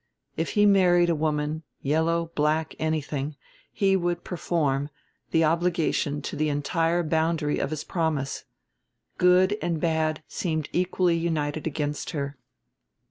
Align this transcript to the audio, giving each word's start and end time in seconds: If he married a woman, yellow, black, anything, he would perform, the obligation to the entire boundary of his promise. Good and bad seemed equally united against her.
If 0.35 0.53
he 0.53 0.65
married 0.65 1.11
a 1.11 1.15
woman, 1.15 1.61
yellow, 1.83 2.31
black, 2.33 2.73
anything, 2.79 3.35
he 3.71 3.95
would 3.95 4.23
perform, 4.23 4.89
the 5.29 5.43
obligation 5.43 6.23
to 6.23 6.35
the 6.35 6.49
entire 6.49 7.03
boundary 7.03 7.59
of 7.59 7.69
his 7.69 7.83
promise. 7.83 8.45
Good 9.19 9.59
and 9.61 9.79
bad 9.79 10.23
seemed 10.27 10.69
equally 10.73 11.17
united 11.17 11.67
against 11.67 12.09
her. 12.17 12.35